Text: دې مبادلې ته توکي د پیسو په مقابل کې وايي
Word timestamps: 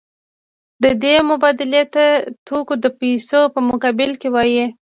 دې 1.03 1.15
مبادلې 1.29 1.83
ته 1.93 2.05
توکي 2.47 2.75
د 2.83 2.85
پیسو 2.99 3.41
په 3.53 3.59
مقابل 3.69 4.11
کې 4.21 4.29
وايي 4.35 4.65